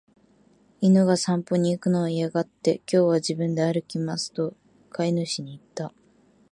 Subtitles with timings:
[0.81, 4.55] 犬が散歩に行くのを嫌がって、「今日は自分で歩きます」と
[4.89, 5.93] 飼い主に言った。